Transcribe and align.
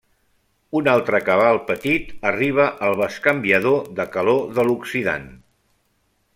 Un 0.77 0.87
altre 0.93 1.19
cabal 1.27 1.59
petit 1.67 2.09
arriba 2.31 2.67
al 2.87 2.97
bescanviador 3.03 3.79
de 4.01 4.09
calor 4.17 4.43
de 4.57 4.67
l'oxidant. 4.71 5.33